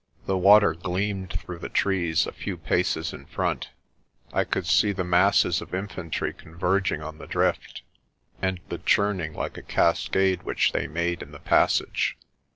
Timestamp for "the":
0.25-0.35, 1.59-1.69, 4.93-5.03, 7.19-7.27, 8.69-8.79, 11.33-11.39